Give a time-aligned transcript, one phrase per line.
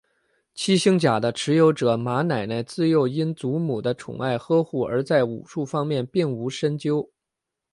[0.55, 7.11] 七星甲的持有者马奶奶自幼因祖母的宠爱呵护而在武术方面并无深究。